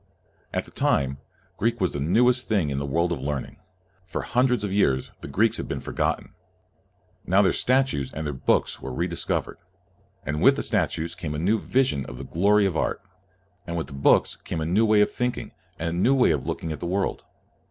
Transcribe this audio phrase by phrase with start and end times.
[0.51, 1.19] At that time,
[1.57, 3.57] Greek was the newest thing in the world of learning.
[4.03, 6.33] For hun dreds of years, the Greeks had been for gotten.
[7.27, 9.59] Now their statues and their books were re discovered;
[10.25, 13.03] and with the statues came a new vision of the glory of art,
[13.67, 16.47] and with the books came a new way of thinking and a new way of
[16.47, 17.23] looking at the world.